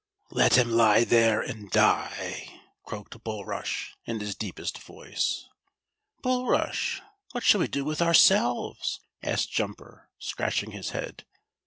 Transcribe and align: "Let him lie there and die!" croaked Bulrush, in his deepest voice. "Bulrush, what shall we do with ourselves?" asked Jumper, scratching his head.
"Let 0.31 0.57
him 0.57 0.71
lie 0.71 1.03
there 1.03 1.41
and 1.41 1.69
die!" 1.69 2.59
croaked 2.85 3.23
Bulrush, 3.23 3.91
in 4.05 4.19
his 4.19 4.33
deepest 4.33 4.79
voice. 4.81 5.45
"Bulrush, 6.23 7.01
what 7.33 7.43
shall 7.43 7.59
we 7.61 7.67
do 7.67 7.85
with 7.85 8.01
ourselves?" 8.01 9.01
asked 9.21 9.51
Jumper, 9.51 10.09
scratching 10.17 10.71
his 10.71 10.89
head. 10.89 11.23